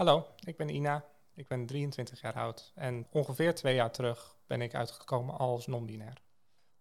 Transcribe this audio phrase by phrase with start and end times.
[0.00, 1.04] Hallo, ik ben Ina.
[1.34, 6.22] Ik ben 23 jaar oud en ongeveer twee jaar terug ben ik uitgekomen als non-binair.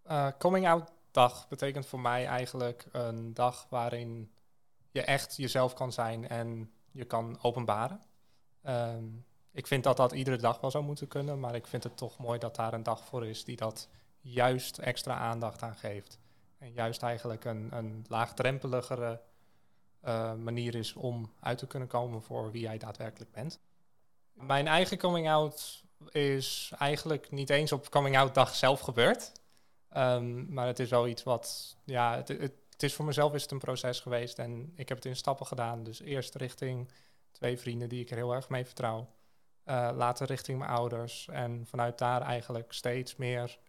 [0.05, 4.32] Uh, coming out dag betekent voor mij eigenlijk een dag waarin
[4.92, 8.02] je echt jezelf kan zijn en je kan openbaren.
[8.61, 9.05] Ehm,
[9.51, 12.17] ik vind dat dat iedere dag wel zou moeten kunnen, maar ik vind het toch
[12.17, 13.89] mooi dat daar een dag voor is die dat
[14.20, 16.20] juist extra aandacht aan geeft.
[16.57, 19.21] En juist eigenlijk een, een laagdrempeligere
[20.05, 23.59] uh, manier is om uit te kunnen komen voor wie jij daadwerkelijk bent.
[24.33, 29.32] Mijn eigen coming out is eigenlijk niet eens op coming out dag zelf gebeurd.
[29.97, 33.52] Um, maar het is wel iets wat, ja, het, het, is voor mezelf is het
[33.52, 35.84] een proces geweest en ik heb het in stappen gedaan.
[35.84, 36.92] Dus eerst richting
[37.31, 39.09] twee vrienden die ik er heel erg mee vertrouw.
[39.66, 43.59] Uh, later richting mijn ouders en vanuit daar eigenlijk steeds meer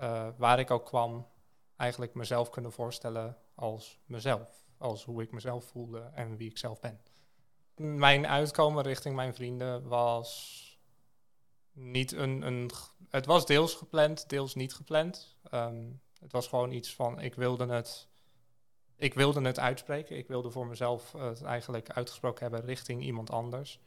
[0.00, 1.28] uh, waar ik ook kwam,
[1.76, 6.80] eigenlijk mezelf kunnen voorstellen als mezelf als hoe ik mezelf voelde en wie ik zelf
[6.80, 7.00] ben.
[7.76, 10.60] Mijn uitkomen richting mijn vrienden was
[11.72, 12.42] niet een.
[12.46, 12.70] een
[13.10, 15.36] het was deels gepland, deels niet gepland.
[15.50, 15.90] Ehm,
[16.20, 18.08] het was gewoon iets van: ik wilde het.
[18.96, 20.16] Ik wilde het uitspreken.
[20.16, 23.80] Ik wilde voor mezelf het eigenlijk uitgesproken hebben richting iemand anders.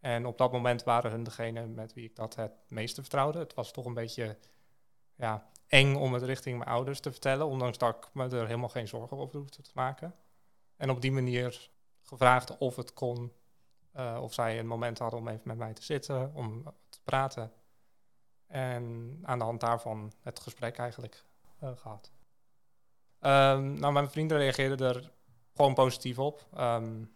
[0.00, 3.38] En op dat moment waren hun degene met wie ik dat het meeste vertrouwde.
[3.38, 4.38] Het was toch een beetje
[5.16, 8.68] ja, eng om het richting mijn ouders te vertellen, ondanks dat ik me er helemaal
[8.68, 10.14] geen zorgen over hoefde te maken.
[10.76, 11.70] En op die manier
[12.02, 13.32] gevraagd of het kon,
[13.96, 17.52] uh, of zij een moment hadden om even met mij te zitten, om te praten.
[18.46, 21.24] En aan de hand daarvan het gesprek eigenlijk
[21.62, 22.10] uh, gehad.
[23.20, 25.12] Um, nou, mijn vrienden reageerden er
[25.54, 26.46] gewoon positief op.
[26.58, 27.14] Um,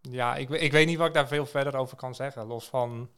[0.00, 2.46] ja, ik, ik weet niet wat ik daar veel verder over kan zeggen.
[2.46, 3.10] Los van,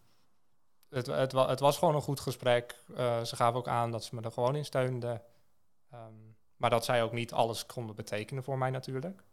[0.89, 2.83] het, het, was gewoon een goed gesprek.
[2.91, 5.23] Uh, ze gaven ook aan dat ze me er gewoon in steunden.
[5.95, 9.25] Um, maar dat zij ook niet alles konden betekenen voor mij natuurlijk.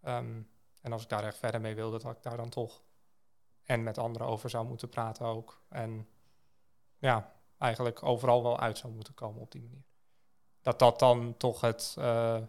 [0.00, 0.42] Ehm,
[0.80, 2.82] en als ik daar echt verder mee wilde, dat ik daar dan toch
[3.62, 5.62] en met anderen over zou moeten praten ook.
[5.68, 6.08] En
[6.98, 9.84] ja, eigenlijk overal wel uit zou moeten komen op die manier.
[10.62, 12.42] Dat dat dan toch het, uh,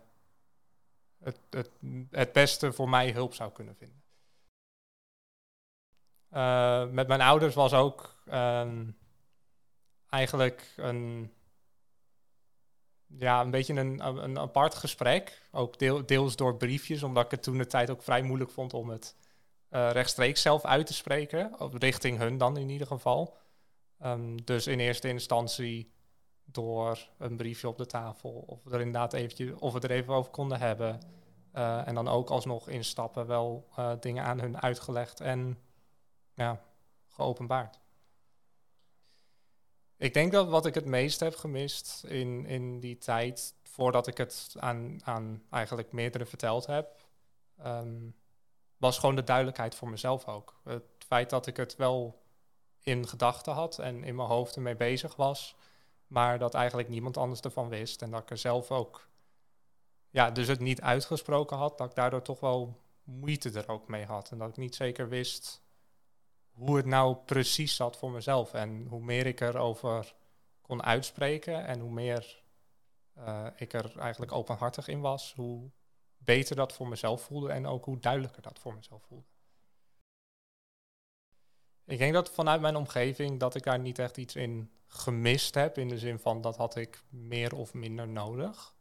[1.18, 1.72] het, het,
[2.12, 4.04] het beste voor mij hulp zou kunnen vinden.
[6.32, 8.98] Uh, met mijn ouders was ook um,
[10.10, 11.34] eigenlijk een
[13.18, 15.42] ja, een beetje een, een apart gesprek.
[15.52, 18.74] Ook deel, deels door briefjes, omdat ik het toen de tijd ook vrij moeilijk vond
[18.74, 19.16] om het
[19.72, 21.56] uh, rechtstreeks zelf uit te spreken.
[21.72, 23.38] Richting hun dan in ieder geval.
[24.06, 25.92] Um, dus in eerste instantie
[26.46, 28.44] door een briefje op de tafel.
[28.48, 31.00] Of er inderdaad eventjes, of we er even over konden hebben.
[31.56, 35.58] Uh, en dan ook alsnog instappen wel uh, dingen aan hun uitgelegd en
[36.34, 36.62] ja,
[37.08, 37.80] geopenbaard.
[40.00, 44.18] Ik denk dat wat ik het meest heb gemist in, in die tijd, voordat ik
[44.18, 46.96] het aan, aan eigenlijk meerdere verteld heb,
[47.66, 48.16] um,
[48.78, 50.62] was gewoon de duidelijkheid voor mezelf ook.
[50.64, 52.22] Het feit dat ik het wel
[52.80, 55.56] in gedachten had en in mijn hoofd ermee bezig was,
[56.08, 58.02] maar dat eigenlijk niemand anders ervan wist.
[58.02, 59.08] En dat ik er zelf ook,
[60.10, 64.06] ja, dus het niet uitgesproken had, dat ik daardoor toch wel moeite er ook mee
[64.06, 64.32] had.
[64.32, 65.62] En dat ik niet zeker wist
[66.60, 68.54] hoe het nou precies zat voor mezelf.
[68.54, 70.16] En hoe meer ik erover
[70.62, 72.44] kon uitspreken en hoe meer
[73.18, 75.72] uh, ik er eigenlijk openhartig in was, hoe
[76.18, 79.28] beter dat voor mezelf voelde en ook hoe duidelijker dat voor mezelf voelde.
[81.86, 85.78] Ik denk dat vanuit mijn omgeving dat ik daar niet echt iets in gemist heb,
[85.78, 88.76] in de zin van dat had ik meer of minder nodig.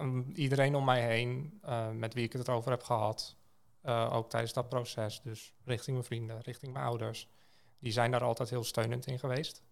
[0.00, 3.36] Um, iedereen om mij heen, uh, met wie ik het erover heb gehad,
[3.86, 5.20] uh, ook tijdens dat proces.
[5.22, 7.28] Dus richting mijn vrienden, richting mijn ouders.
[7.78, 9.62] Die zijn daar altijd heel steunend in geweest.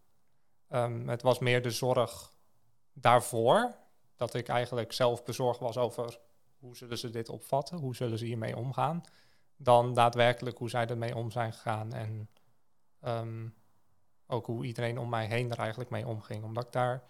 [0.68, 2.32] Um, het was meer de zorg
[2.92, 3.74] daarvoor.
[4.16, 6.18] Dat ik eigenlijk zelf bezorgd was over
[6.58, 9.02] hoe zullen ze dit opvatten, hoe zullen ze hiermee omgaan.
[9.56, 11.92] Dan daadwerkelijk hoe zij ermee om zijn gegaan.
[11.92, 12.30] En
[13.04, 13.54] um,
[14.26, 16.44] ook hoe iedereen om mij heen er eigenlijk mee omging.
[16.44, 17.02] Omdat ik daar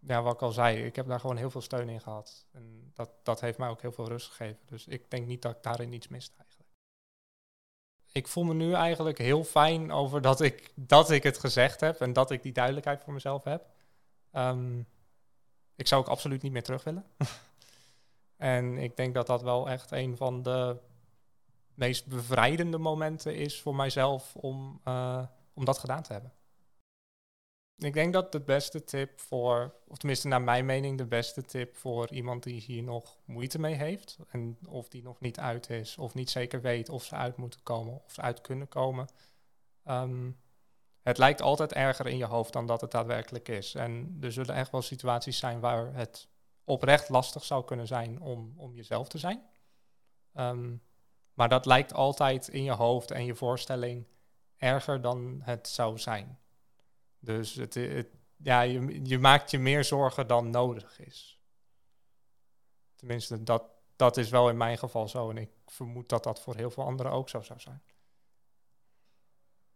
[0.00, 2.46] ja, wat ik al zei, ik heb daar gewoon heel veel steun in gehad.
[2.52, 4.60] En dat, dat heeft mij ook heel veel rust gegeven.
[4.66, 6.70] Dus ik denk niet dat ik daarin iets mist eigenlijk.
[8.12, 12.00] Ik voel me nu eigenlijk heel fijn over dat ik, dat ik het gezegd heb
[12.00, 13.66] en dat ik die duidelijkheid voor mezelf heb.
[14.32, 14.86] Um,
[15.74, 17.04] ik zou ook absoluut niet meer terug willen.
[18.36, 20.76] en ik denk dat dat wel echt een van de
[21.74, 25.22] meest bevrijdende momenten is voor mijzelf om, uh,
[25.54, 26.32] om dat gedaan te hebben.
[27.78, 31.76] Ik denk dat de beste tip voor, of tenminste naar mijn mening, de beste tip
[31.76, 34.18] voor iemand die hier nog moeite mee heeft.
[34.30, 37.62] En of die nog niet uit is, of niet zeker weet of ze uit moeten
[37.62, 39.08] komen of ze uit kunnen komen.
[39.84, 40.40] Um,
[41.02, 43.74] het lijkt altijd erger in je hoofd dan dat het daadwerkelijk is.
[43.74, 46.28] En er zullen echt wel situaties zijn waar het
[46.64, 49.42] oprecht lastig zou kunnen zijn om, om jezelf te zijn.
[50.34, 50.82] Um,
[51.34, 54.06] Maar dat lijkt altijd in je hoofd en je voorstelling
[54.56, 56.38] erger dan het zou zijn.
[57.18, 57.78] Dus het,
[58.36, 61.40] ja, je, je maakt je meer zorgen dan nodig is.
[62.94, 63.62] Tenminste, dat,
[63.96, 65.30] dat is wel in mijn geval zo.
[65.30, 67.82] En ik vermoed dat dat voor heel veel anderen ook zo zou zijn.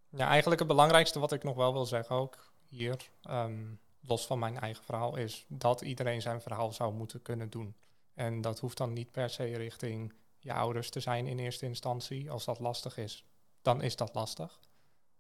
[0.09, 4.39] Ja, eigenlijk het belangrijkste wat ik nog wel wil zeggen ook hier, ehm, los van
[4.39, 7.77] mijn eigen verhaal, is dat iedereen zijn verhaal zou moeten kunnen doen.
[8.15, 12.31] En dat hoeft dan niet per se richting je ouders te zijn in eerste instantie.
[12.31, 13.27] Als dat lastig is,
[13.63, 14.61] dan is dat lastig.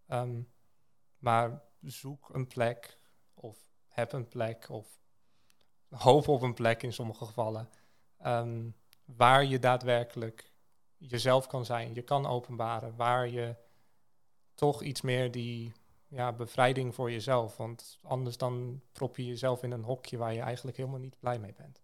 [0.06, 0.42] Ehm,
[1.18, 2.98] maar zoek een plek
[3.34, 3.58] of
[3.88, 5.00] heb een plek of
[5.88, 7.68] hoop op een plek in sommige gevallen.
[8.18, 8.70] Ehm,
[9.04, 10.52] waar je daadwerkelijk
[10.96, 13.56] jezelf kan zijn, je kan openbaren, waar je
[14.54, 15.72] toch iets meer die
[16.08, 17.56] ja, bevrijding voor jezelf.
[17.56, 21.38] Want anders dan prop je jezelf in een hokje waar je eigenlijk helemaal niet blij
[21.38, 21.82] mee bent.